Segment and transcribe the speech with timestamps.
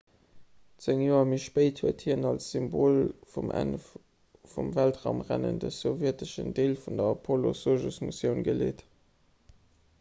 [0.83, 2.97] zéng joer méi spéit huet hien als symbol
[3.33, 3.75] vum enn
[4.55, 8.87] vum weltraumrennen de sowjeteschen deel vun der apollo-sojus-missioun geleet